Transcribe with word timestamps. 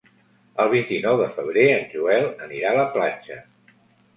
El 0.63 0.69
vint-i-nou 0.71 1.17
de 1.19 1.27
febrer 1.35 1.65
en 1.75 1.85
Joel 1.93 2.27
anirà 2.47 2.73
a 2.73 2.81
la 2.81 2.87
platja. 2.97 3.39